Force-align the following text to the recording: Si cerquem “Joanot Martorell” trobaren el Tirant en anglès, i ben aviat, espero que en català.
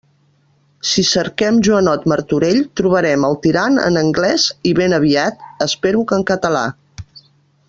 Si 0.91 1.03
cerquem 1.09 1.59
“Joanot 1.67 2.07
Martorell” 2.13 2.61
trobaren 2.81 3.27
el 3.29 3.37
Tirant 3.45 3.77
en 3.85 4.01
anglès, 4.03 4.49
i 4.71 4.75
ben 4.83 4.99
aviat, 5.03 5.47
espero 5.69 6.03
que 6.13 6.19
en 6.23 6.27
català. 6.35 6.69